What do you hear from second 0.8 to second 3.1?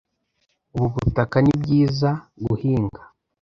butaka nibyiza guhinga.